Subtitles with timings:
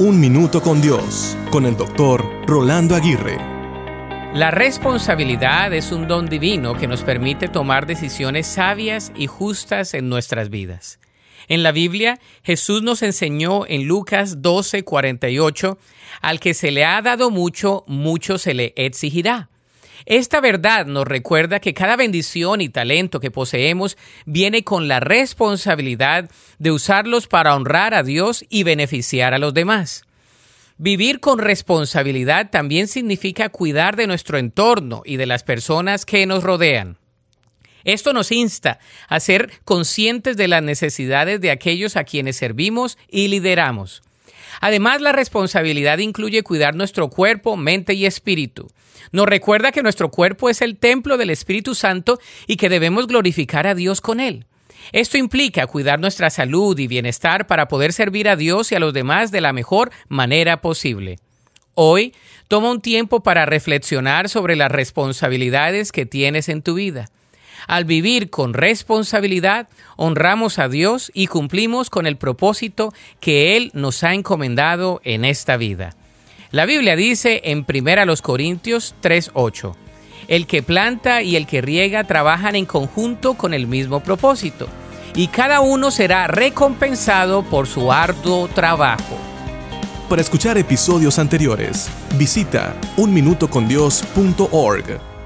[0.00, 3.36] Un Minuto con Dios, con el doctor Rolando Aguirre.
[4.32, 10.08] La responsabilidad es un don divino que nos permite tomar decisiones sabias y justas en
[10.08, 11.00] nuestras vidas.
[11.48, 15.78] En la Biblia, Jesús nos enseñó en Lucas 12:48,
[16.20, 19.50] al que se le ha dado mucho, mucho se le exigirá.
[20.06, 26.30] Esta verdad nos recuerda que cada bendición y talento que poseemos viene con la responsabilidad
[26.58, 30.04] de usarlos para honrar a Dios y beneficiar a los demás.
[30.76, 36.44] Vivir con responsabilidad también significa cuidar de nuestro entorno y de las personas que nos
[36.44, 36.98] rodean.
[37.82, 38.78] Esto nos insta
[39.08, 44.02] a ser conscientes de las necesidades de aquellos a quienes servimos y lideramos.
[44.60, 48.68] Además, la responsabilidad incluye cuidar nuestro cuerpo, mente y espíritu.
[49.12, 53.66] Nos recuerda que nuestro cuerpo es el templo del Espíritu Santo y que debemos glorificar
[53.66, 54.46] a Dios con él.
[54.92, 58.92] Esto implica cuidar nuestra salud y bienestar para poder servir a Dios y a los
[58.92, 61.18] demás de la mejor manera posible.
[61.74, 62.14] Hoy,
[62.48, 67.08] toma un tiempo para reflexionar sobre las responsabilidades que tienes en tu vida.
[67.66, 74.04] Al vivir con responsabilidad, honramos a Dios y cumplimos con el propósito que Él nos
[74.04, 75.94] ha encomendado en esta vida.
[76.50, 79.74] La Biblia dice en 1 Corintios 3:8,
[80.28, 84.68] el que planta y el que riega trabajan en conjunto con el mismo propósito,
[85.14, 89.18] y cada uno será recompensado por su arduo trabajo.
[90.08, 95.17] Para escuchar episodios anteriores, visita unminutocondios.org.